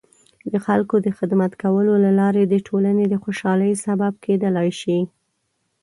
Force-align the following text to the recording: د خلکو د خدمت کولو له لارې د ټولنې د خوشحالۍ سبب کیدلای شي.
د 0.51 0.53
خلکو 0.65 0.95
د 1.05 1.07
خدمت 1.17 1.51
کولو 1.63 1.93
له 2.05 2.11
لارې 2.19 2.43
د 2.47 2.55
ټولنې 2.67 3.05
د 3.09 3.15
خوشحالۍ 3.23 3.71
سبب 3.85 4.11
کیدلای 4.25 4.69
شي. 4.79 4.99